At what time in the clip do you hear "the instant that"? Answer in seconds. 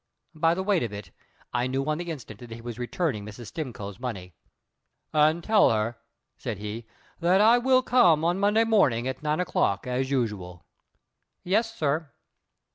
1.99-2.49